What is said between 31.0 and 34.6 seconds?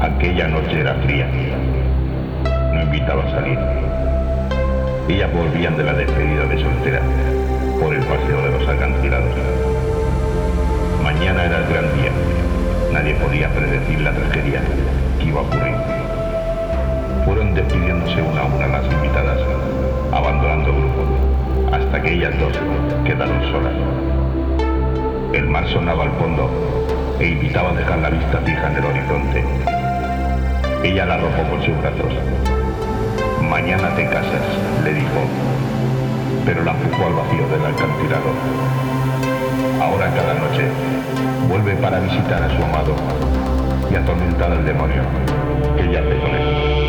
la arropó por sus brazos. Mañana te casas,